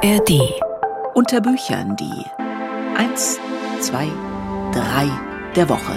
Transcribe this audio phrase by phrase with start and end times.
[0.00, 0.54] ARD.
[1.14, 2.24] Unter Büchern die
[2.96, 3.40] 1,
[3.80, 4.06] 2,
[4.72, 5.10] 3
[5.56, 5.96] der Woche.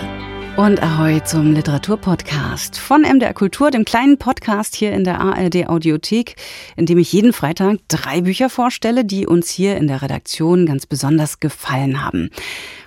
[0.58, 6.36] Und Ahoi zum Literaturpodcast von MDR Kultur, dem kleinen Podcast hier in der ARD Audiothek,
[6.76, 10.88] in dem ich jeden Freitag drei Bücher vorstelle, die uns hier in der Redaktion ganz
[10.88, 12.32] besonders gefallen haben.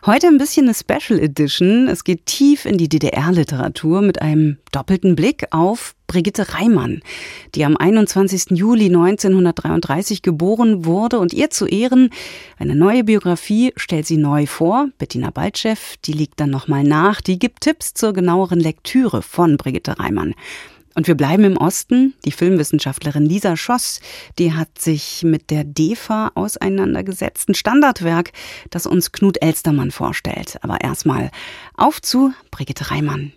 [0.07, 1.89] Heute ein bisschen eine Special Edition.
[1.89, 7.00] Es geht tief in die DDR-Literatur mit einem doppelten Blick auf Brigitte Reimann,
[7.54, 8.50] die am 21.
[8.50, 12.11] Juli 1933 geboren wurde und ihr zu Ehren
[12.59, 14.89] eine neue Biografie stellt sie neu vor.
[14.98, 19.98] Bettina Baltschew, die liegt dann nochmal nach, die gibt Tipps zur genaueren Lektüre von Brigitte
[19.98, 20.34] Reimann.
[20.94, 22.14] Und wir bleiben im Osten.
[22.25, 24.00] Die Filmwissenschaftlerin Lisa Schoss,
[24.39, 27.48] die hat sich mit der DEFA auseinandergesetzt.
[27.48, 28.32] Ein Standardwerk,
[28.70, 30.58] das uns Knut Elstermann vorstellt.
[30.62, 31.30] Aber erstmal
[31.76, 33.33] auf zu Brigitte Reimann.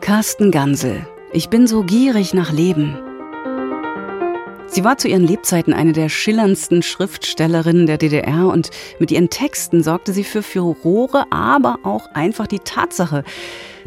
[0.00, 1.06] Carsten Gansel.
[1.32, 3.07] Ich bin so gierig nach Leben.
[4.70, 9.82] Sie war zu ihren Lebzeiten eine der schillerndsten Schriftstellerinnen der DDR und mit ihren Texten
[9.82, 13.24] sorgte sie für Furore, aber auch einfach die Tatsache,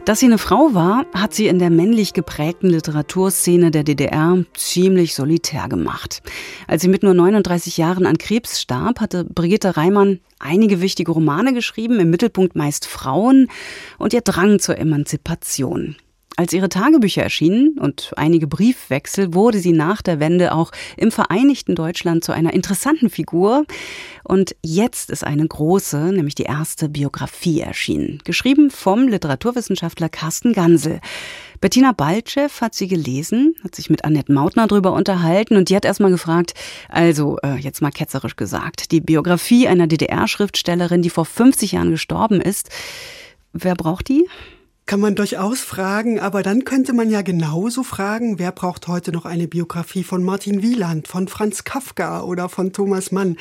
[0.06, 5.14] dass sie eine Frau war, hat sie in der männlich geprägten Literaturszene der DDR ziemlich
[5.14, 6.24] solitär gemacht.
[6.68, 11.54] Als sie mit nur 39 Jahren an Krebs starb, hatte Brigitte Reimann einige wichtige Romane
[11.54, 13.50] geschrieben, im Mittelpunkt meist Frauen
[14.00, 15.96] und ihr Drang zur Emanzipation.
[16.38, 21.76] Als ihre Tagebücher erschienen und einige Briefwechsel wurde sie nach der Wende auch im Vereinigten
[21.76, 23.66] Deutschland zu einer interessanten Figur.
[24.24, 31.02] Und jetzt ist eine große, nämlich die erste Biografie erschienen, geschrieben vom Literaturwissenschaftler Carsten Gansel.
[31.60, 35.86] Bettina Baltschew hat sie gelesen, hat sich mit Annette Mautner drüber unterhalten und die hat
[35.86, 36.54] erstmal gefragt,
[36.90, 42.40] also äh, jetzt mal ketzerisch gesagt, die Biografie einer DDR-Schriftstellerin, die vor 50 Jahren gestorben
[42.42, 42.70] ist,
[43.54, 44.26] wer braucht die?
[44.88, 49.24] Kann man durchaus fragen, aber dann könnte man ja genauso fragen, wer braucht heute noch
[49.24, 53.38] eine Biografie von Martin Wieland, von Franz Kafka oder von Thomas Mann?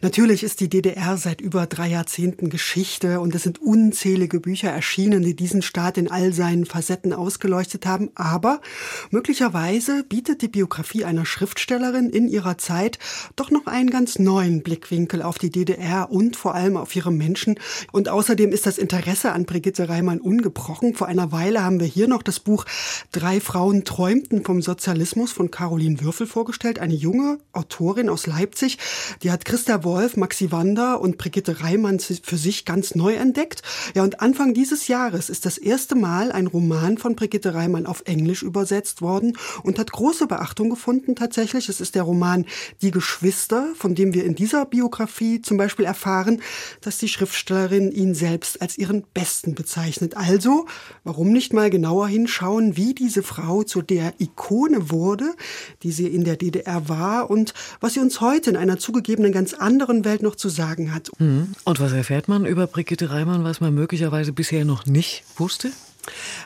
[0.00, 5.22] Natürlich ist die DDR seit über drei Jahrzehnten Geschichte und es sind unzählige Bücher erschienen,
[5.22, 8.62] die diesen Staat in all seinen Facetten ausgeleuchtet haben, aber
[9.10, 12.98] möglicherweise bietet die Biografie einer Schriftstellerin in ihrer Zeit
[13.34, 17.58] doch noch einen ganz neuen Blickwinkel auf die DDR und vor allem auf ihre Menschen.
[17.92, 20.94] Und außerdem ist das Interesse an Brigitte Reimann ungebrochen gucken.
[20.94, 22.64] Vor einer Weile haben wir hier noch das Buch
[23.12, 26.78] Drei Frauen träumten vom Sozialismus von Caroline Würfel vorgestellt.
[26.78, 28.78] Eine junge Autorin aus Leipzig.
[29.22, 33.62] Die hat Christa Wolf, Maxi Wander und Brigitte Reimann für sich ganz neu entdeckt.
[33.94, 38.02] Ja, und Anfang dieses Jahres ist das erste Mal ein Roman von Brigitte Reimann auf
[38.04, 41.68] Englisch übersetzt worden und hat große Beachtung gefunden tatsächlich.
[41.68, 42.44] Es ist der Roman
[42.82, 46.42] Die Geschwister, von dem wir in dieser Biografie zum Beispiel erfahren,
[46.80, 50.16] dass die Schriftstellerin ihn selbst als ihren Besten bezeichnet.
[50.16, 50.65] Also
[51.04, 55.34] warum nicht mal genauer hinschauen, wie diese Frau zu der Ikone wurde,
[55.82, 59.54] die sie in der DDR war und was sie uns heute in einer zugegebenen ganz
[59.54, 61.10] anderen Welt noch zu sagen hat.
[61.18, 61.52] Mhm.
[61.64, 65.70] Und was erfährt man über Brigitte Reimann, was man möglicherweise bisher noch nicht wusste?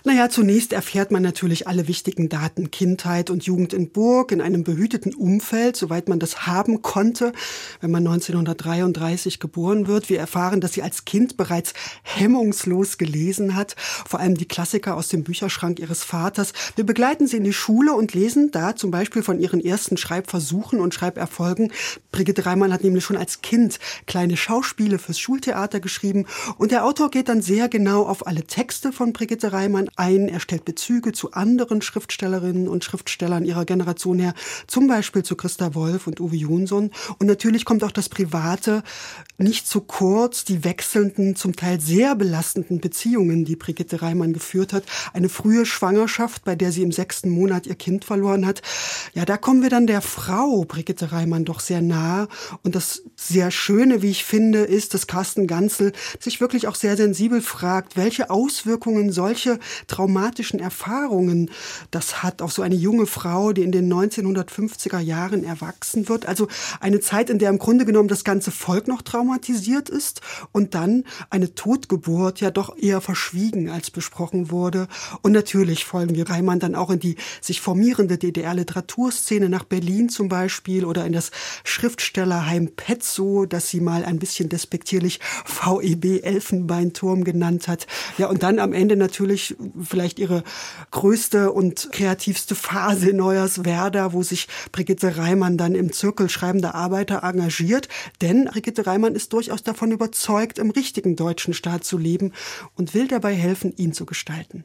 [0.05, 2.71] Naja, zunächst erfährt man natürlich alle wichtigen Daten.
[2.71, 7.33] Kindheit und Jugend in Burg, in einem behüteten Umfeld, soweit man das haben konnte,
[7.81, 10.09] wenn man 1933 geboren wird.
[10.09, 13.77] Wir erfahren, dass sie als Kind bereits hemmungslos gelesen hat,
[14.07, 16.53] vor allem die Klassiker aus dem Bücherschrank ihres Vaters.
[16.77, 20.81] Wir begleiten sie in die Schule und lesen da zum Beispiel von ihren ersten Schreibversuchen
[20.81, 21.73] und Schreiberfolgen.
[22.13, 26.27] Brigitte Reimann hat nämlich schon als Kind kleine Schauspiele fürs Schultheater geschrieben
[26.59, 30.29] und der Autor geht dann sehr genau auf alle Texte von Brigitte Reimann ein.
[30.29, 34.35] Er stellt Bezüge zu anderen Schriftstellerinnen und Schriftstellern ihrer Generation her,
[34.67, 36.91] zum Beispiel zu Christa Wolf und Uwe Jonsson.
[37.19, 38.83] Und natürlich kommt auch das Private
[39.39, 44.85] nicht zu kurz, die wechselnden, zum Teil sehr belastenden Beziehungen, die Brigitte Reimann geführt hat.
[45.13, 48.63] Eine frühe Schwangerschaft, bei der sie im sechsten Monat ihr Kind verloren hat.
[49.15, 52.29] Ja, da kommen wir dann der Frau Brigitte Reimann doch sehr nahe.
[52.63, 56.97] Und das sehr Schöne, wie ich finde, ist, dass Carsten Ganzel sich wirklich auch sehr
[56.97, 61.51] sensibel fragt, welche Auswirkungen solche solche traumatischen Erfahrungen
[61.91, 66.27] das hat auf so eine junge Frau, die in den 1950er Jahren erwachsen wird.
[66.27, 66.49] Also
[66.81, 70.21] eine Zeit, in der im Grunde genommen das ganze Volk noch traumatisiert ist
[70.53, 74.89] und dann eine Totgeburt ja doch eher verschwiegen als besprochen wurde.
[75.23, 80.29] Und natürlich folgen wir Reimann dann auch in die sich formierende DDR-Literaturszene nach Berlin zum
[80.29, 81.31] Beispiel oder in das
[81.65, 87.87] Schriftstellerheim Petzow, das sie mal ein bisschen despektierlich VEB Elfenbeinturm genannt hat.
[88.19, 90.43] Ja, und dann am Ende natürlich natürlich vielleicht ihre
[90.91, 97.23] größte und kreativste Phase in Neujahrswerda, wo sich Brigitte Reimann dann im Zirkel schreibender Arbeiter
[97.23, 97.89] engagiert.
[98.21, 102.33] Denn Brigitte Reimann ist durchaus davon überzeugt, im richtigen deutschen Staat zu leben
[102.75, 104.65] und will dabei helfen, ihn zu gestalten.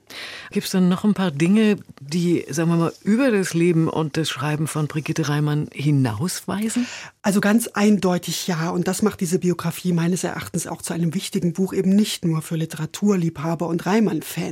[0.51, 4.17] Gibt es dann noch ein paar Dinge, die, sagen wir mal, über das Leben und
[4.17, 6.87] das Schreiben von Brigitte Reimann hinausweisen?
[7.21, 8.69] Also ganz eindeutig ja.
[8.69, 12.41] Und das macht diese Biografie meines Erachtens auch zu einem wichtigen Buch, eben nicht nur
[12.41, 14.44] für Literaturliebhaber und Reimann-Fans.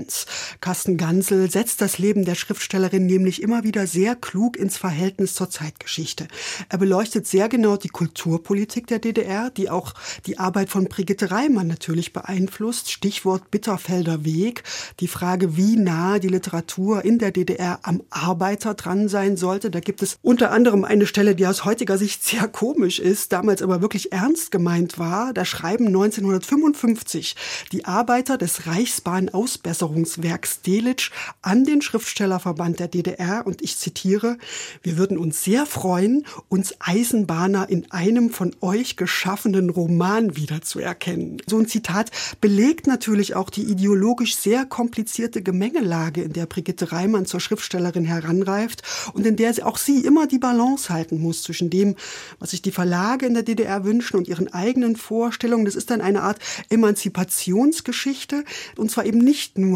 [0.62, 5.50] Carsten Gansel setzt das Leben der Schriftstellerin nämlich immer wieder sehr klug ins Verhältnis zur
[5.50, 6.28] Zeitgeschichte.
[6.70, 9.94] Er beleuchtet sehr genau die Kulturpolitik der DDR, die auch
[10.26, 12.92] die Arbeit von Brigitte Reimann natürlich beeinflusst.
[12.92, 14.64] Stichwort Bitterfelder Weg,
[15.00, 19.70] die Frage, wie nah die Literatur in der DDR am Arbeiter dran sein sollte.
[19.70, 23.62] Da gibt es unter anderem eine Stelle, die aus heutiger Sicht sehr komisch ist, damals
[23.62, 25.34] aber wirklich ernst gemeint war.
[25.34, 27.36] Da schreiben 1955
[27.72, 28.66] die Arbeiter des
[29.84, 34.38] Reichsbahn-Ausbesserungswerks Delitzsch an den Schriftstellerverband der DDR und ich zitiere,
[34.82, 41.42] wir würden uns sehr freuen, uns Eisenbahner in einem von euch geschaffenen Roman wiederzuerkennen.
[41.48, 47.26] So ein Zitat belegt natürlich auch die ideologisch sehr komplizierte Gemengelage, in der Brigitte Reimann
[47.26, 48.82] zur Schriftstellerin heranreift
[49.14, 51.96] und in der auch sie immer die Balance halten muss zwischen dem,
[52.40, 55.66] was sich die Verlage in der DDR wünschen und ihren eigenen Vorstellungen.
[55.66, 56.40] Das ist dann eine Art
[56.70, 58.46] Emanzipationsgeschichte
[58.78, 59.73] und zwar eben nicht nur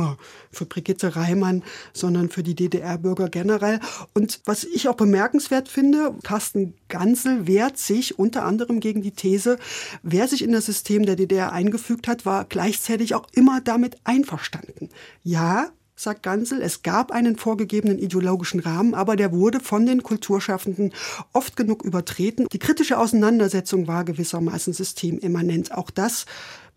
[0.51, 1.63] für Brigitte Reimann,
[1.93, 3.79] sondern für die DDR-Bürger generell.
[4.13, 9.57] Und was ich auch bemerkenswert finde, Carsten Gansel wehrt sich unter anderem gegen die These,
[10.03, 14.89] wer sich in das System der DDR eingefügt hat, war gleichzeitig auch immer damit einverstanden.
[15.23, 20.93] Ja, sagt Gansel, es gab einen vorgegebenen ideologischen Rahmen, aber der wurde von den Kulturschaffenden
[21.33, 22.47] oft genug übertreten.
[22.53, 25.73] Die kritische Auseinandersetzung war gewissermaßen systemimmanent.
[25.73, 26.25] Auch das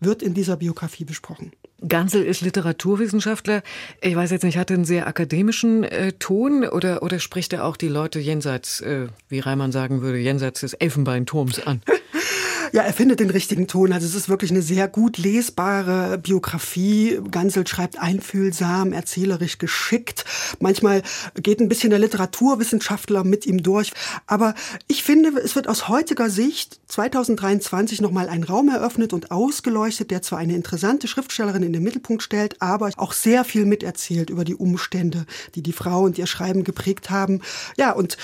[0.01, 1.53] wird in dieser Biografie besprochen.
[1.87, 3.63] Gansel ist Literaturwissenschaftler.
[4.01, 7.65] Ich weiß jetzt nicht, hat er einen sehr akademischen äh, Ton oder, oder spricht er
[7.65, 11.81] auch die Leute jenseits, äh, wie Reimann sagen würde, jenseits des Elfenbeinturms an?
[12.73, 13.91] Ja, er findet den richtigen Ton.
[13.91, 17.19] Also es ist wirklich eine sehr gut lesbare Biografie.
[17.29, 20.23] Gansel schreibt einfühlsam, erzählerisch geschickt.
[20.61, 21.01] Manchmal
[21.35, 23.91] geht ein bisschen der Literaturwissenschaftler mit ihm durch.
[24.25, 24.55] Aber
[24.87, 30.21] ich finde, es wird aus heutiger Sicht 2023 nochmal ein Raum eröffnet und ausgeleuchtet, der
[30.21, 34.55] zwar eine interessante Schriftstellerin in den Mittelpunkt stellt, aber auch sehr viel miterzählt über die
[34.55, 35.25] Umstände,
[35.55, 37.41] die die Frau und ihr Schreiben geprägt haben.
[37.77, 38.17] Ja, und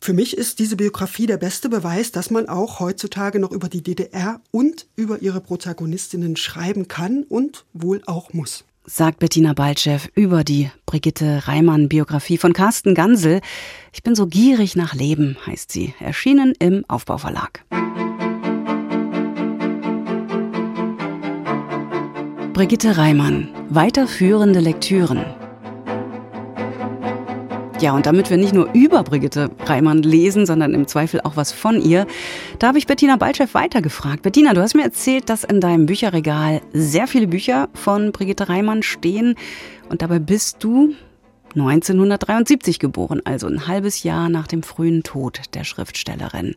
[0.00, 3.82] für mich ist diese Biografie der beste Beweis, dass man auch heutzutage noch über die
[3.82, 8.64] DDR und über ihre Protagonistinnen schreiben kann und wohl auch muss.
[8.84, 13.40] Sagt Bettina Baltschew über die Brigitte Reimann-Biografie von Carsten Gansel.
[13.92, 15.94] Ich bin so gierig nach Leben, heißt sie.
[16.00, 17.64] Erschienen im Aufbauverlag.
[22.54, 23.50] Brigitte Reimann.
[23.68, 25.37] Weiterführende Lektüren.
[27.80, 31.52] Ja, und damit wir nicht nur über Brigitte Reimann lesen, sondern im Zweifel auch was
[31.52, 32.08] von ihr,
[32.58, 34.22] da habe ich Bettina Balchev weitergefragt.
[34.22, 38.82] Bettina, du hast mir erzählt, dass in deinem Bücherregal sehr viele Bücher von Brigitte Reimann
[38.82, 39.36] stehen.
[39.88, 40.92] Und dabei bist du
[41.54, 46.56] 1973 geboren, also ein halbes Jahr nach dem frühen Tod der Schriftstellerin.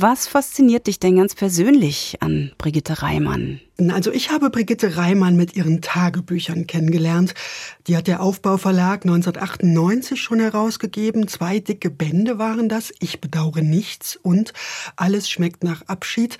[0.00, 3.60] Was fasziniert dich denn ganz persönlich an Brigitte Reimann?
[3.92, 7.34] Also ich habe Brigitte Reimann mit ihren Tagebüchern kennengelernt.
[7.88, 11.26] Die hat der Aufbauverlag 1998 schon herausgegeben.
[11.26, 12.92] Zwei dicke Bände waren das.
[13.00, 14.52] Ich bedauere nichts und
[14.94, 16.38] alles schmeckt nach Abschied.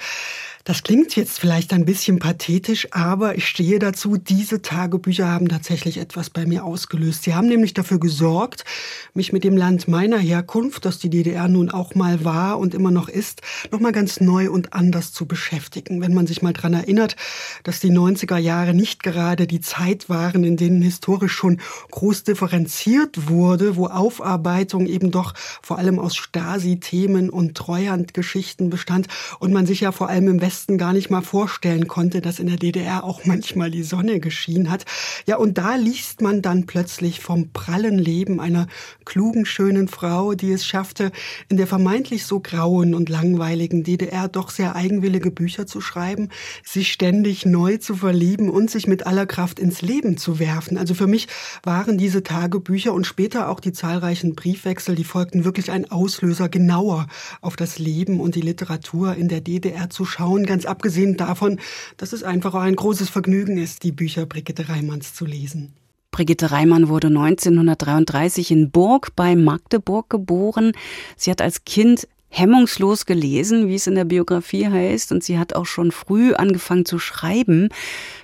[0.69, 5.96] Das klingt jetzt vielleicht ein bisschen pathetisch, aber ich stehe dazu, diese Tagebücher haben tatsächlich
[5.96, 7.22] etwas bei mir ausgelöst.
[7.22, 8.66] Sie haben nämlich dafür gesorgt,
[9.15, 12.91] mich mit dem Land meiner Herkunft, das die DDR nun auch mal war und immer
[12.91, 16.00] noch ist, nochmal ganz neu und anders zu beschäftigen.
[16.00, 17.17] Wenn man sich mal dran erinnert,
[17.64, 23.28] dass die 90er Jahre nicht gerade die Zeit waren, in denen historisch schon groß differenziert
[23.28, 29.81] wurde, wo Aufarbeitung eben doch vor allem aus Stasi-Themen und Treuhandgeschichten bestand und man sich
[29.81, 33.24] ja vor allem im Westen gar nicht mal vorstellen konnte, dass in der DDR auch
[33.24, 34.84] manchmal die Sonne geschienen hat.
[35.26, 38.67] Ja, und da liest man dann plötzlich vom prallen Leben einer
[39.05, 41.12] klugen, schönen Frau, die es schaffte,
[41.48, 46.28] in der vermeintlich so grauen und langweiligen DDR doch sehr eigenwillige Bücher zu schreiben,
[46.64, 50.78] sich ständig ständig neu zu verlieben und sich mit aller Kraft ins Leben zu werfen.
[50.78, 51.26] Also für mich
[51.62, 57.06] waren diese Tagebücher und später auch die zahlreichen Briefwechsel, die folgten, wirklich ein Auslöser, genauer
[57.40, 60.46] auf das Leben und die Literatur in der DDR zu schauen.
[60.46, 61.58] Ganz abgesehen davon,
[61.96, 65.72] dass es einfach auch ein großes Vergnügen ist, die Bücher Brigitte Reimanns zu lesen.
[66.10, 70.72] Brigitte Reimann wurde 1933 in Burg bei Magdeburg geboren.
[71.16, 75.55] Sie hat als Kind hemmungslos gelesen, wie es in der Biografie heißt, und sie hat
[75.55, 77.69] auch schon früh angefangen zu schreiben.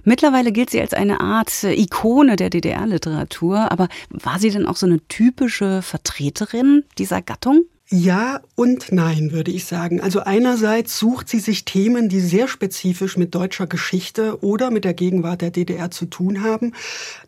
[0.04, 4.76] Mittlerweile gilt sie als eine Art äh, Ikone der DDR-Literatur, aber war sie denn auch
[4.76, 7.64] so eine typische Vertreterin dieser Gattung?
[7.96, 10.00] Ja und nein, würde ich sagen.
[10.00, 14.94] Also einerseits sucht sie sich Themen, die sehr spezifisch mit deutscher Geschichte oder mit der
[14.94, 16.72] Gegenwart der DDR zu tun haben.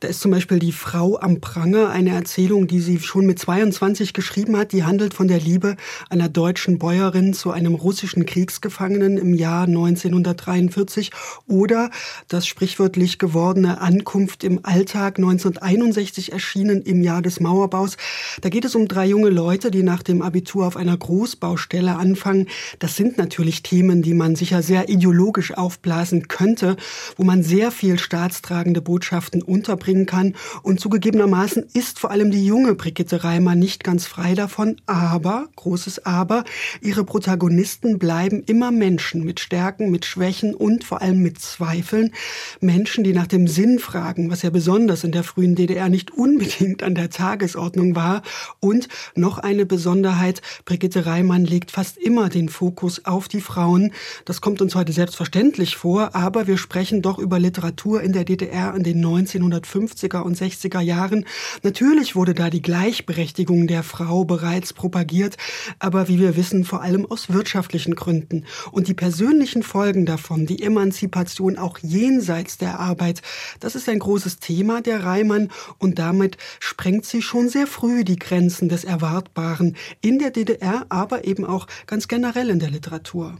[0.00, 4.12] Da ist zum Beispiel die Frau am Pranger, eine Erzählung, die sie schon mit 22
[4.12, 4.73] geschrieben hat.
[4.73, 5.76] Die handelt von der Liebe
[6.11, 11.12] einer deutschen Bäuerin zu einem russischen Kriegsgefangenen im Jahr 1943
[11.46, 11.90] oder
[12.26, 17.96] das sprichwörtlich gewordene Ankunft im Alltag 1961 erschienen im Jahr des Mauerbaus.
[18.40, 21.96] Da geht es um drei junge Leute, die nach dem Abitur Architektur auf einer Großbaustelle
[21.96, 22.46] anfangen,
[22.78, 26.76] das sind natürlich Themen, die man sicher sehr ideologisch aufblasen könnte,
[27.16, 30.34] wo man sehr viel staatstragende Botschaften unterbringen kann.
[30.62, 34.76] Und zugegebenermaßen ist vor allem die junge Brigitte Reimann nicht ganz frei davon.
[34.86, 36.44] Aber, großes Aber,
[36.80, 42.12] ihre Protagonisten bleiben immer Menschen mit Stärken, mit Schwächen und vor allem mit Zweifeln.
[42.60, 46.82] Menschen, die nach dem Sinn fragen, was ja besonders in der frühen DDR nicht unbedingt
[46.82, 48.22] an der Tagesordnung war.
[48.60, 53.92] Und noch eine Besonderheit, Brigitte Reimann legt fast immer den Fokus auf die Frauen.
[54.24, 58.74] Das kommt uns heute selbstverständlich vor, aber wir sprechen doch über Literatur in der DDR
[58.74, 61.24] in den 1950er und 60er Jahren.
[61.62, 65.36] Natürlich wurde da die Gleichberechtigung der Frau bereits propagiert,
[65.78, 68.44] aber wie wir wissen, vor allem aus wirtschaftlichen Gründen.
[68.72, 73.22] Und die persönlichen Folgen davon, die Emanzipation auch jenseits der Arbeit,
[73.60, 78.18] das ist ein großes Thema der Reimann und damit sprengt sie schon sehr früh die
[78.18, 83.37] Grenzen des Erwartbaren in der DDR, aber eben auch ganz generell in der Literatur.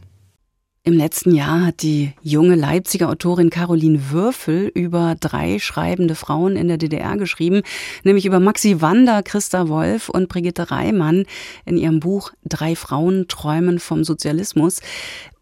[0.83, 6.69] Im letzten Jahr hat die junge Leipziger Autorin Caroline Würfel über drei schreibende Frauen in
[6.69, 7.61] der DDR geschrieben,
[8.05, 11.25] nämlich über Maxi Wander, Christa Wolf und Brigitte Reimann
[11.65, 14.79] in ihrem Buch Drei Frauen träumen vom Sozialismus.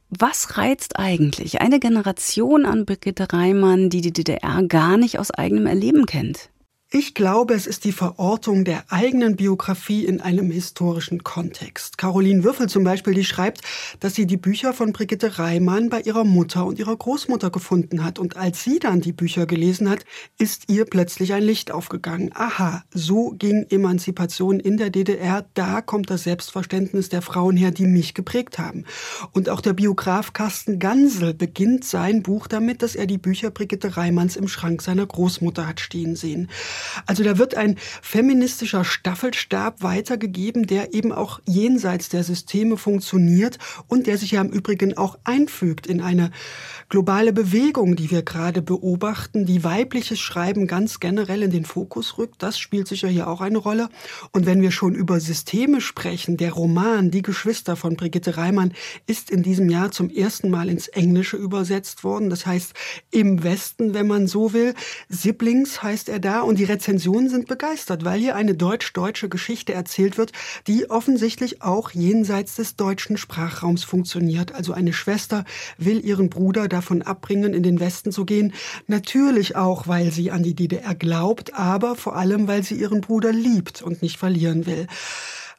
[0.09, 5.67] Was reizt eigentlich eine Generation an Brigitte Reimann, die die DDR gar nicht aus eigenem
[5.67, 6.49] Erleben kennt?
[6.97, 11.97] Ich glaube, es ist die Verortung der eigenen Biografie in einem historischen Kontext.
[11.97, 13.59] Caroline Würfel zum Beispiel, die schreibt,
[13.99, 18.17] dass sie die Bücher von Brigitte Reimann bei ihrer Mutter und ihrer Großmutter gefunden hat.
[18.17, 20.05] Und als sie dann die Bücher gelesen hat,
[20.37, 22.31] ist ihr plötzlich ein Licht aufgegangen.
[22.33, 25.45] Aha, so ging Emanzipation in der DDR.
[25.53, 28.85] Da kommt das Selbstverständnis der Frauen her, die mich geprägt haben.
[29.33, 33.97] Und auch der Biograf Carsten Gansel beginnt sein Buch damit, dass er die Bücher Brigitte
[33.97, 36.47] Reimanns im Schrank seiner Großmutter hat stehen sehen.
[37.05, 44.07] Also da wird ein feministischer Staffelstab weitergegeben, der eben auch jenseits der Systeme funktioniert und
[44.07, 46.31] der sich ja im Übrigen auch einfügt in eine
[46.89, 52.43] globale Bewegung, die wir gerade beobachten, die weibliches Schreiben ganz generell in den Fokus rückt.
[52.43, 53.89] Das spielt sicher hier auch eine Rolle.
[54.31, 58.73] Und wenn wir schon über Systeme sprechen, der Roman Die Geschwister von Brigitte Reimann
[59.07, 62.29] ist in diesem Jahr zum ersten Mal ins Englische übersetzt worden.
[62.29, 62.73] Das heißt
[63.11, 64.73] im Westen, wenn man so will.
[65.09, 70.17] Siblings heißt er da und die Rezensionen sind begeistert, weil hier eine deutsch-deutsche Geschichte erzählt
[70.17, 70.33] wird,
[70.67, 74.53] die offensichtlich auch jenseits des deutschen Sprachraums funktioniert.
[74.53, 75.45] Also eine Schwester
[75.77, 78.53] will ihren Bruder davon abbringen, in den Westen zu gehen.
[78.87, 83.31] Natürlich auch, weil sie an die DDR glaubt, aber vor allem, weil sie ihren Bruder
[83.31, 84.87] liebt und nicht verlieren will.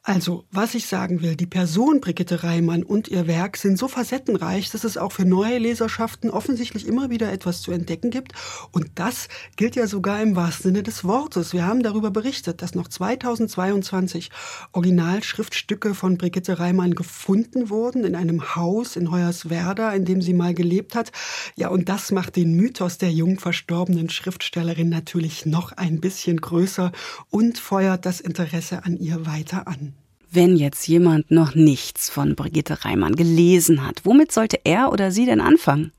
[0.09, 4.71] Also, was ich sagen will, die Person Brigitte Reimann und ihr Werk sind so facettenreich,
[4.71, 8.31] dass es auch für neue Leserschaften offensichtlich immer wieder etwas zu entdecken gibt.
[8.71, 11.51] Und das gilt ja sogar im wahrsten Sinne des Wortes.
[11.51, 14.31] Wir haben darüber berichtet, dass noch 2022
[14.71, 20.53] Originalschriftstücke von Brigitte Reimann gefunden wurden in einem Haus in Hoyerswerda, in dem sie mal
[20.53, 21.11] gelebt hat.
[21.57, 26.93] Ja, und das macht den Mythos der jung verstorbenen Schriftstellerin natürlich noch ein bisschen größer
[27.29, 29.96] und feuert das Interesse an ihr weiter an.
[30.37, 35.25] Wenn jetzt jemand noch nichts von Brigitte Reimann gelesen hat, womit sollte er oder sie
[35.25, 35.91] denn anfangen?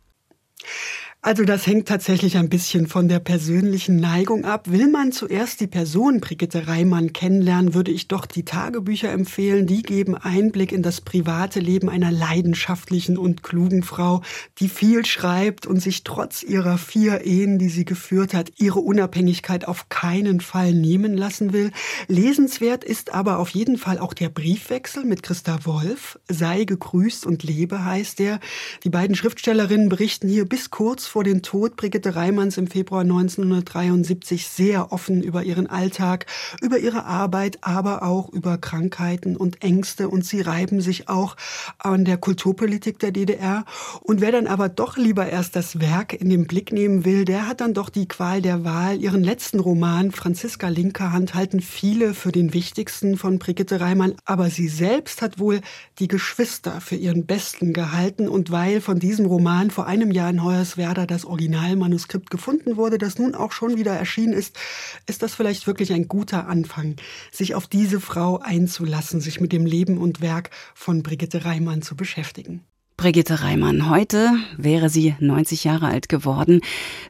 [1.20, 4.70] Also das hängt tatsächlich ein bisschen von der persönlichen Neigung ab.
[4.70, 9.66] Will man zuerst die Person Brigitte Reimann kennenlernen, würde ich doch die Tagebücher empfehlen.
[9.66, 14.22] Die geben Einblick in das private Leben einer leidenschaftlichen und klugen Frau,
[14.60, 19.66] die viel schreibt und sich trotz ihrer vier Ehen, die sie geführt hat, ihre Unabhängigkeit
[19.66, 21.72] auf keinen Fall nehmen lassen will.
[22.06, 26.20] Lesenswert ist aber auf jeden Fall auch der Briefwechsel mit Christa Wolf.
[26.28, 28.38] Sei gegrüßt und lebe heißt er.
[28.84, 34.46] Die beiden Schriftstellerinnen berichten hier bis kurz vor dem Tod Brigitte Reimanns im Februar 1973
[34.46, 36.26] sehr offen über ihren Alltag,
[36.60, 41.36] über ihre Arbeit, aber auch über Krankheiten und Ängste und sie reiben sich auch
[41.78, 43.64] an der Kulturpolitik der DDR.
[44.00, 47.48] Und wer dann aber doch lieber erst das Werk in den Blick nehmen will, der
[47.48, 49.00] hat dann doch die Qual der Wahl.
[49.00, 54.68] Ihren letzten Roman Franziska Linkerhand halten viele für den wichtigsten von Brigitte Reimann, aber sie
[54.68, 55.60] selbst hat wohl
[55.98, 60.42] die Geschwister für ihren besten gehalten und weil von diesem Roman vor einem Jahr in
[60.42, 64.58] Hoyerswerda da das Originalmanuskript gefunden wurde, das nun auch schon wieder erschienen ist,
[65.06, 66.96] ist das vielleicht wirklich ein guter Anfang,
[67.30, 71.94] sich auf diese Frau einzulassen, sich mit dem Leben und Werk von Brigitte Reimann zu
[71.94, 72.64] beschäftigen.
[72.98, 73.88] Brigitte Reimann.
[73.88, 76.60] Heute wäre sie 90 Jahre alt geworden.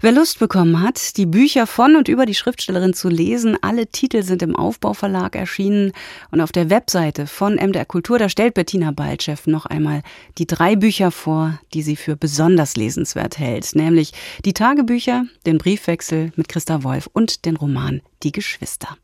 [0.03, 4.23] Wer Lust bekommen hat, die Bücher von und über die Schriftstellerin zu lesen, alle Titel
[4.23, 5.93] sind im Aufbauverlag erschienen
[6.31, 10.03] und auf der Webseite von MDR Kultur, da stellt Bettina Baltschew noch einmal
[10.37, 14.13] die drei Bücher vor, die sie für besonders lesenswert hält, nämlich
[14.45, 18.99] die Tagebücher, den Briefwechsel mit Christa Wolf und den Roman Die Geschwister.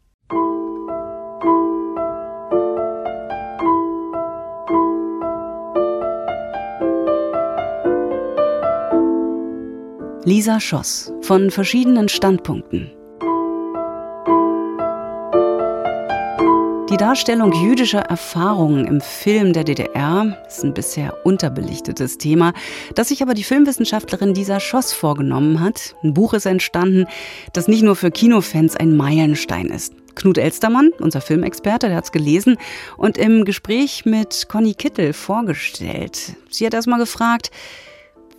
[10.27, 12.91] Lisa Schoss von verschiedenen Standpunkten.
[16.89, 22.55] Die Darstellung jüdischer Erfahrungen im Film der DDR ist ein bisher unterbelichtetes Thema,
[22.95, 25.95] das sich aber die Filmwissenschaftlerin Lisa Schoss vorgenommen hat.
[26.03, 27.05] Ein Buch ist entstanden,
[27.53, 29.93] das nicht nur für Kinofans ein Meilenstein ist.
[30.15, 32.57] Knut Elstermann, unser Filmexperte, der hat es gelesen
[32.97, 36.35] und im Gespräch mit Conny Kittel vorgestellt.
[36.49, 37.51] Sie hat erstmal gefragt,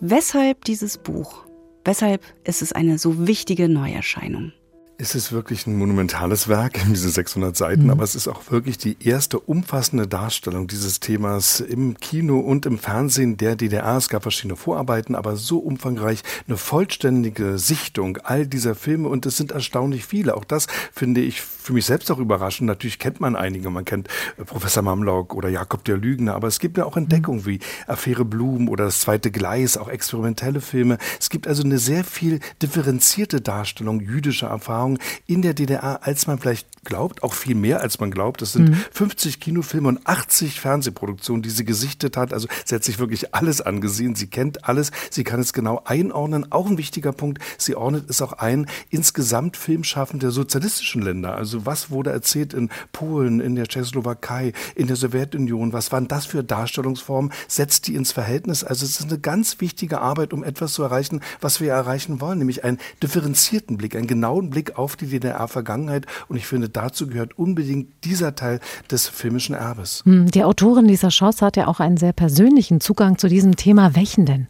[0.00, 1.45] weshalb dieses Buch?
[1.86, 4.52] Weshalb ist es eine so wichtige Neuerscheinung?
[4.98, 7.90] Es ist wirklich ein monumentales Werk, diese 600 Seiten, mhm.
[7.90, 12.78] aber es ist auch wirklich die erste umfassende Darstellung dieses Themas im Kino und im
[12.78, 13.98] Fernsehen der DDR.
[13.98, 19.36] Es gab verschiedene Vorarbeiten, aber so umfangreich eine vollständige Sichtung all dieser Filme und es
[19.36, 20.34] sind erstaunlich viele.
[20.34, 22.66] Auch das finde ich für mich selbst auch überraschend.
[22.66, 26.58] Natürlich kennt man einige, man kennt äh, Professor Mamlock oder Jakob der Lügner, aber es
[26.58, 30.96] gibt ja auch Entdeckungen wie Affäre Blum oder das zweite Gleis, auch experimentelle Filme.
[31.20, 36.26] Es gibt also eine sehr viel differenzierte Darstellung jüdischer Erfahrungen Erfahrungen in der DDR, als
[36.26, 38.40] man vielleicht glaubt, auch viel mehr als man glaubt.
[38.42, 38.74] Es sind mhm.
[38.92, 42.32] 50 Kinofilme und 80 Fernsehproduktionen, die sie gesichtet hat.
[42.32, 44.14] Also sie hat sich wirklich alles angesehen.
[44.14, 44.92] Sie kennt alles.
[45.10, 46.50] Sie kann es genau einordnen.
[46.52, 47.42] Auch ein wichtiger Punkt.
[47.58, 51.34] Sie ordnet es auch ein insgesamt Filmschaffen der sozialistischen Länder.
[51.34, 55.72] Also was wurde erzählt in Polen, in der Tschechoslowakei, in der Sowjetunion?
[55.72, 57.32] Was waren das für Darstellungsformen?
[57.48, 58.62] Setzt die ins Verhältnis?
[58.62, 62.38] Also es ist eine ganz wichtige Arbeit, um etwas zu erreichen, was wir erreichen wollen,
[62.38, 66.06] nämlich einen differenzierten Blick, einen genauen Blick auf die DDR-Vergangenheit.
[66.28, 70.02] Und ich finde, dazu gehört unbedingt dieser Teil des filmischen Erbes.
[70.04, 73.94] Hm, die Autorin dieser Schoss hat ja auch einen sehr persönlichen Zugang zu diesem Thema.
[73.94, 74.48] Welchen denn?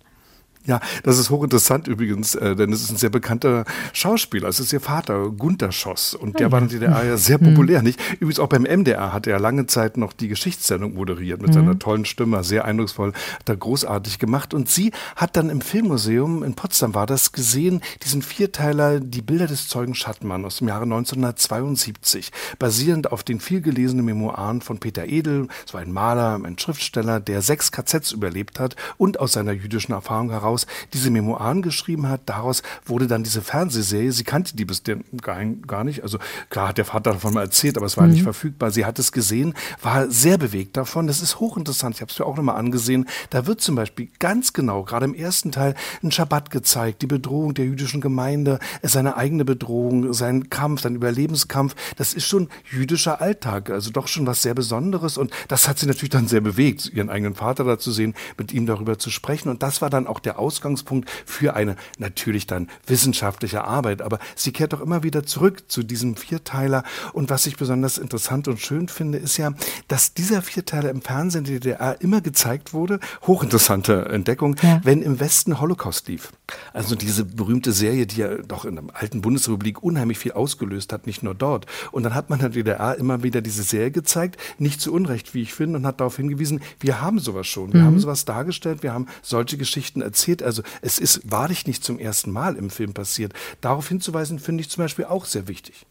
[0.66, 4.48] Ja, das ist hochinteressant übrigens, äh, denn es ist ein sehr bekannter Schauspieler.
[4.48, 6.14] Es ist ihr Vater, Gunther Schoss.
[6.14, 6.52] Und der ja.
[6.52, 7.87] war in der DDR ja sehr populär, mhm.
[7.87, 8.00] nicht?
[8.14, 11.55] Übrigens auch beim MDR hat er lange Zeit noch die Geschichtssendung moderiert mit mhm.
[11.55, 14.55] seiner tollen Stimme, sehr eindrucksvoll, hat er großartig gemacht.
[14.55, 19.46] Und sie hat dann im Filmmuseum in Potsdam war das gesehen, diesen Vierteiler Die Bilder
[19.46, 25.48] des Zeugen Schattmann aus dem Jahre 1972, basierend auf den vielgelesenen Memoiren von Peter Edel,
[25.64, 30.31] so ein Maler, ein Schriftsteller, der sechs KZs überlebt hat und aus seiner jüdischen Erfahrung
[30.31, 32.23] heraus daraus diese Memoiren geschrieben hat.
[32.27, 34.12] Daraus wurde dann diese Fernsehserie.
[34.12, 34.83] Sie kannte die bis
[35.23, 36.03] gar nicht.
[36.03, 36.19] Also
[36.51, 38.12] klar hat der Vater davon mal erzählt, aber es war mhm.
[38.12, 38.71] nicht verfügbar.
[38.71, 41.07] Sie hat es gesehen, war sehr bewegt davon.
[41.07, 41.97] Das ist hochinteressant.
[41.97, 43.07] Ich habe es mir auch nochmal angesehen.
[43.31, 47.55] Da wird zum Beispiel ganz genau, gerade im ersten Teil, ein Schabbat gezeigt, die Bedrohung
[47.55, 51.75] der jüdischen Gemeinde, seine eigene Bedrohung, sein Kampf, sein Überlebenskampf.
[51.97, 55.19] Das ist schon jüdischer Alltag, also doch schon was sehr Besonderes.
[55.19, 58.53] Und das hat sie natürlich dann sehr bewegt, ihren eigenen Vater da zu sehen, mit
[58.53, 59.49] ihm darüber zu sprechen.
[59.49, 64.00] Und das war dann auch der Ausgangspunkt für eine natürlich dann wissenschaftliche Arbeit.
[64.00, 66.85] Aber sie kehrt doch immer wieder zurück zu diesem Vierteiler.
[67.12, 69.52] Und was ich besonders interessant und schön finde, ist ja,
[69.88, 73.00] dass dieser Vierteiler im Fernsehen der DDR immer gezeigt wurde.
[73.26, 74.80] Hochinteressante Entdeckung, ja.
[74.85, 76.30] wenn im Westen Holocaust lief.
[76.72, 81.06] Also diese berühmte Serie, die ja doch in der alten Bundesrepublik unheimlich viel ausgelöst hat,
[81.06, 81.66] nicht nur dort.
[81.90, 85.42] Und dann hat man der DDR immer wieder diese Serie gezeigt, nicht zu Unrecht, wie
[85.42, 87.72] ich finde, und hat darauf hingewiesen, wir haben sowas schon.
[87.72, 87.87] Wir mhm.
[87.87, 90.42] haben sowas dargestellt, wir haben solche Geschichten erzählt.
[90.42, 93.32] Also es ist wahrlich nicht zum ersten Mal im Film passiert.
[93.61, 95.87] Darauf hinzuweisen, finde ich zum Beispiel auch sehr wichtig.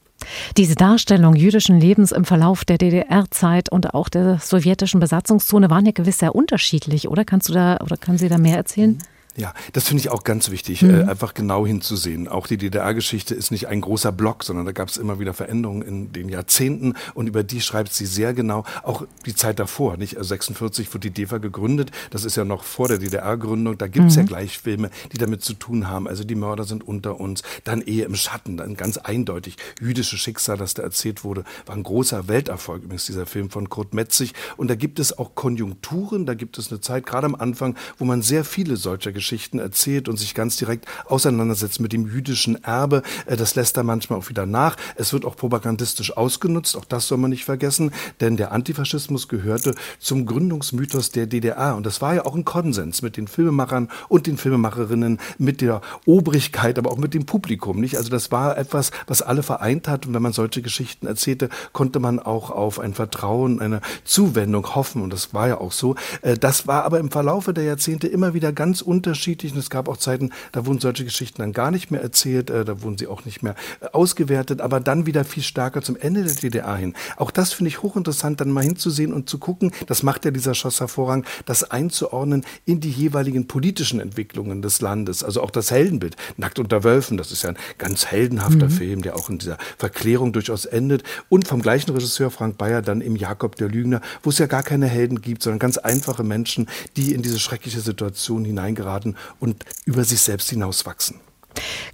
[0.56, 5.92] Diese Darstellung jüdischen Lebens im Verlauf der DDR-Zeit und auch der sowjetischen Besatzungszone waren ja
[5.92, 7.26] gewiss sehr unterschiedlich, oder?
[7.26, 8.92] Kannst du da oder können Sie da mehr erzählen?
[8.92, 9.15] Mhm.
[9.38, 11.02] Ja, das finde ich auch ganz wichtig, mhm.
[11.02, 12.30] äh, einfach genau hinzusehen.
[12.30, 15.82] Auch die DDR-Geschichte ist nicht ein großer Block, sondern da gab es immer wieder Veränderungen
[15.82, 18.64] in den Jahrzehnten und über die schreibt sie sehr genau.
[18.84, 20.18] Auch die Zeit davor, nicht?
[20.18, 23.78] Also 46 wurde die DEFA gegründet, das ist ja noch vor der DDR-Gründung.
[23.78, 24.22] Da gibt es mhm.
[24.22, 26.08] ja gleich Filme, die damit zu tun haben.
[26.08, 30.56] Also die Mörder sind unter uns, dann Ehe im Schatten, dann ganz eindeutig jüdische Schicksal,
[30.56, 34.32] das da erzählt wurde, war ein großer Welterfolg übrigens dieser Film von Kurt Metzig.
[34.56, 38.06] Und da gibt es auch Konjunkturen, da gibt es eine Zeit, gerade am Anfang, wo
[38.06, 42.64] man sehr viele solcher Geschichten Geschichten erzählt und sich ganz direkt auseinandersetzt mit dem jüdischen
[42.64, 43.02] Erbe.
[43.26, 44.78] Äh, das lässt er manchmal auch wieder nach.
[44.98, 49.74] Es wird auch propagandistisch ausgenutzt, auch das soll man nicht vergessen, denn der Antifaschismus gehörte
[50.00, 51.76] zum Gründungsmythos der DDR.
[51.76, 55.82] Und das war ja auch ein Konsens mit den Filmemachern und den Filmemacherinnen, mit der
[56.06, 57.80] Obrigkeit, aber auch mit dem Publikum.
[57.80, 57.98] Nicht?
[57.98, 60.06] Also das war etwas, was alle vereint hat.
[60.06, 65.02] Und wenn man solche Geschichten erzählte, konnte man auch auf ein Vertrauen, eine Zuwendung hoffen.
[65.02, 65.96] Und das war ja auch so.
[66.22, 69.15] Äh, das war aber im Verlaufe der Jahrzehnte immer wieder ganz unterschiedlich.
[69.54, 72.66] Und es gab auch Zeiten, da wurden solche Geschichten dann gar nicht mehr erzählt, äh,
[72.66, 76.24] da wurden sie auch nicht mehr äh, ausgewertet, aber dann wieder viel stärker zum Ende
[76.24, 76.94] der DDR hin.
[77.18, 80.54] Auch das finde ich hochinteressant, dann mal hinzusehen und zu gucken, das macht ja dieser
[80.54, 85.24] Schoss hervorragend, das einzuordnen in die jeweiligen politischen Entwicklungen des Landes.
[85.24, 86.16] Also auch das Heldenbild.
[86.38, 88.72] Nackt unter Wölfen, das ist ja ein ganz heldenhafter mhm.
[88.72, 91.04] Film, der auch in dieser Verklärung durchaus endet.
[91.30, 94.64] Und vom gleichen Regisseur Frank Bayer dann im Jakob der Lügner, wo es ja gar
[94.64, 99.05] keine Helden gibt, sondern ganz einfache Menschen, die in diese schreckliche Situation hineingeraten
[99.40, 101.20] und über sich selbst hinauswachsen.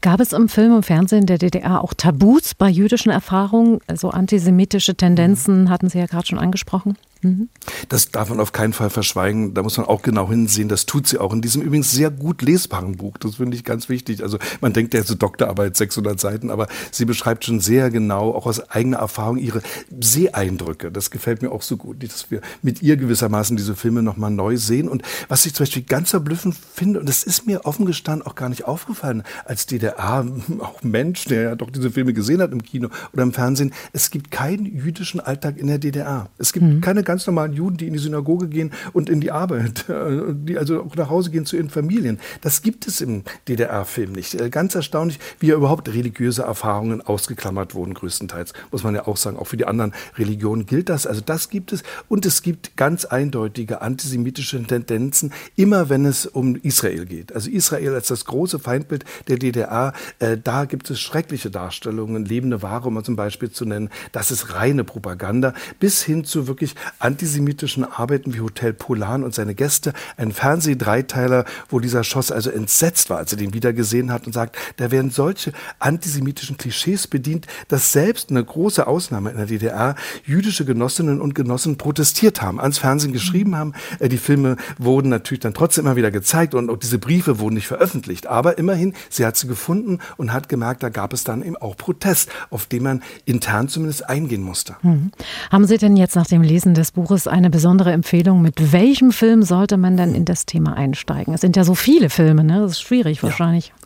[0.02, 3.80] Gab es im Film und Fernsehen der DDR auch Tabus bei jüdischen Erfahrungen?
[3.88, 6.98] Also antisemitische Tendenzen hatten Sie ja gerade schon angesprochen.
[7.22, 7.50] Mhm.
[7.90, 9.54] Das darf man auf keinen Fall verschweigen.
[9.54, 10.70] Da muss man auch genau hinsehen.
[10.70, 13.18] Das tut sie auch in diesem übrigens sehr gut lesbaren Buch.
[13.18, 14.24] Das finde ich ganz wichtig.
[14.24, 18.46] Also man denkt ja so Doktorarbeit 600 Seiten, aber sie beschreibt schon sehr genau, auch
[18.46, 19.62] aus eigener Erfahrung, ihre
[20.00, 20.92] Seeeindrücke.
[20.92, 24.58] Das gefällt mir auch so gut, dass wir mit ihr gewissermaßen diese Filme nochmal neu
[24.58, 24.90] sehen.
[24.90, 28.36] Und was ich zum Beispiel ganz verblüffend finde, und das ist mir offen gestanden auch
[28.36, 30.26] gar nicht aufgefallen, als DDR,
[30.60, 34.10] auch Mensch, der ja doch diese Filme gesehen hat im Kino oder im Fernsehen, es
[34.10, 36.30] gibt keinen jüdischen Alltag in der DDR.
[36.38, 36.82] Es gibt mhm.
[36.82, 40.58] keine ganz normalen Juden, die in die Synagoge gehen und in die Arbeit, äh, die
[40.58, 42.22] also auch nach Hause gehen zu ihren Familien.
[42.40, 44.40] Das gibt es im DDR-Film nicht.
[44.40, 48.54] Äh, ganz erstaunlich, wie ja überhaupt religiöse Erfahrungen ausgeklammert wurden, größtenteils.
[48.72, 51.06] Muss man ja auch sagen, auch für die anderen Religionen gilt das.
[51.06, 51.84] Also das gibt es.
[52.08, 57.36] Und es gibt ganz eindeutige antisemitische Tendenzen, immer wenn es um Israel geht.
[57.36, 62.62] Also Israel als das große Feindbild der DDR, äh, da gibt es schreckliche Darstellungen, lebende
[62.62, 63.90] Ware, um mal zum Beispiel zu nennen.
[64.14, 69.56] Das ist reine Propaganda, bis hin zu wirklich antisemitischen Arbeiten wie Hotel Polan und seine
[69.56, 74.28] Gäste, ein Fernsehdreiteiler, wo dieser Schoss also entsetzt war, als er den wieder gesehen hat
[74.28, 79.46] und sagt, da werden solche antisemitischen Klischees bedient, dass selbst eine große Ausnahme in der
[79.46, 83.74] DDR jüdische Genossinnen und Genossen protestiert haben, ans Fernsehen geschrieben haben.
[84.00, 87.56] Äh, die Filme wurden natürlich dann trotzdem immer wieder gezeigt und auch diese Briefe wurden
[87.56, 88.28] nicht veröffentlicht.
[88.28, 91.76] Aber immerhin, sie hat sie gefunden und hat gemerkt, da gab es dann eben auch
[91.78, 94.76] Protest, auf den man intern zumindest eingehen musste.
[94.82, 95.12] Mhm.
[95.52, 98.42] Haben Sie denn jetzt nach dem Lesen des Buches eine besondere Empfehlung.
[98.42, 101.34] Mit welchem Film sollte man denn in das Thema einsteigen?
[101.34, 102.60] Es sind ja so viele Filme, ne?
[102.60, 103.68] Das ist schwierig wahrscheinlich.
[103.68, 103.81] Ja.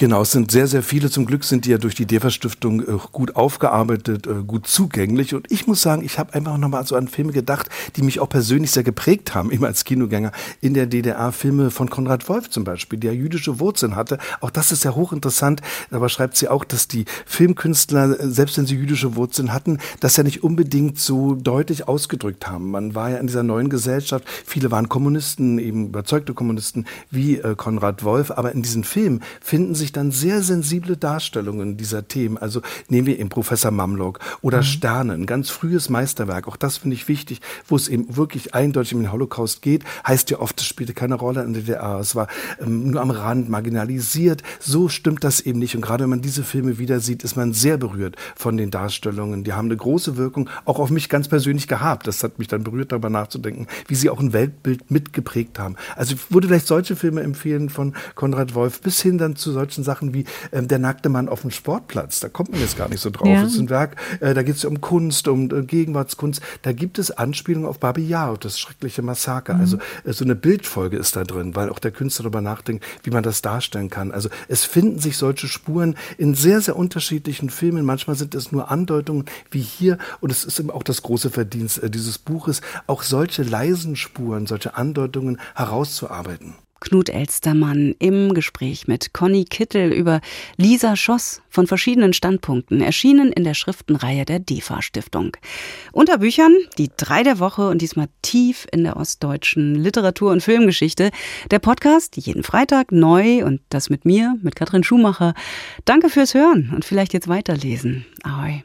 [0.00, 1.10] Genau, es sind sehr, sehr viele.
[1.10, 5.34] Zum Glück sind die ja durch die DEFA-Stiftung äh, gut aufgearbeitet, äh, gut zugänglich.
[5.34, 8.28] Und ich muss sagen, ich habe einfach nochmal so an Filme gedacht, die mich auch
[8.28, 10.30] persönlich sehr geprägt haben, immer als Kinogänger.
[10.60, 14.18] In der DDR Filme von Konrad Wolf zum Beispiel, der jüdische Wurzeln hatte.
[14.40, 15.62] Auch das ist ja hochinteressant.
[15.90, 20.16] Aber schreibt sie auch, dass die Filmkünstler, äh, selbst wenn sie jüdische Wurzeln hatten, das
[20.16, 22.70] ja nicht unbedingt so deutlich ausgedrückt haben.
[22.70, 24.24] Man war ja in dieser neuen Gesellschaft.
[24.46, 28.30] Viele waren Kommunisten, eben überzeugte Kommunisten wie Konrad Wolf.
[28.30, 32.36] Aber in diesen Filmen finden sich sich dann sehr sensible Darstellungen dieser Themen.
[32.36, 34.64] Also nehmen wir eben Professor Mamlock oder mhm.
[34.64, 36.46] Sterne, ein ganz frühes Meisterwerk.
[36.46, 39.84] Auch das finde ich wichtig, wo es eben wirklich eindeutig um den Holocaust geht.
[40.06, 41.98] Heißt ja oft, es spielte keine Rolle in der DDR.
[42.00, 42.28] Es war
[42.60, 44.42] ähm, nur am Rand marginalisiert.
[44.60, 45.74] So stimmt das eben nicht.
[45.74, 49.42] Und gerade wenn man diese Filme wieder sieht, ist man sehr berührt von den Darstellungen.
[49.42, 52.06] Die haben eine große Wirkung auch auf mich ganz persönlich gehabt.
[52.06, 55.76] Das hat mich dann berührt, darüber nachzudenken, wie sie auch ein Weltbild mitgeprägt haben.
[55.96, 59.77] Also ich würde vielleicht solche Filme empfehlen von Konrad Wolf bis hin dann zu solchen
[59.78, 62.20] solchen Sachen wie ähm, Der nackte Mann auf dem Sportplatz.
[62.20, 63.26] Da kommt man jetzt gar nicht so drauf.
[63.26, 63.42] Ja.
[63.42, 66.40] Das ist ein Werk, äh, da geht es um Kunst, um äh, Gegenwartskunst.
[66.62, 69.54] Da gibt es Anspielungen auf Babi Yar, das schreckliche Massaker.
[69.54, 69.60] Mhm.
[69.60, 73.10] Also äh, so eine Bildfolge ist da drin, weil auch der Künstler darüber nachdenkt, wie
[73.10, 74.12] man das darstellen kann.
[74.12, 77.84] Also es finden sich solche Spuren in sehr, sehr unterschiedlichen Filmen.
[77.84, 79.98] Manchmal sind es nur Andeutungen wie hier.
[80.20, 84.46] Und es ist eben auch das große Verdienst äh, dieses Buches, auch solche leisen Spuren,
[84.46, 86.54] solche Andeutungen herauszuarbeiten.
[86.80, 90.20] Knut Elstermann im Gespräch mit Conny Kittel über
[90.56, 95.36] Lisa Schoss von verschiedenen Standpunkten, erschienen in der Schriftenreihe der DEFA Stiftung.
[95.92, 101.10] Unter Büchern die drei der Woche und diesmal tief in der ostdeutschen Literatur- und Filmgeschichte.
[101.50, 105.34] Der Podcast jeden Freitag neu und das mit mir, mit Katrin Schumacher.
[105.84, 108.06] Danke fürs Hören und vielleicht jetzt weiterlesen.
[108.22, 108.62] Ahoi.